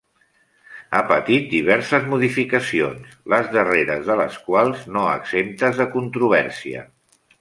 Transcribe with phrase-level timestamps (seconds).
[0.95, 6.83] Ha patit diverses modificacions, les darreres de les quals no exemptes de controvèrsia.